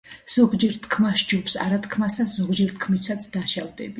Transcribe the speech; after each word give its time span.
ზოგჯერ 0.35 0.79
თქმა 0.85 1.11
ჯობს 1.33 1.57
არა 1.65 1.77
თქმასა 1.85 2.27
ზოგჯერ 2.37 2.75
თქმითაც 2.81 3.31
დაშავდების 3.37 3.89